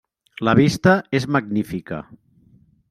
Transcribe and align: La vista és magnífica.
La 0.47 0.55
vista 0.59 0.95
és 1.21 1.29
magnífica. 1.37 2.03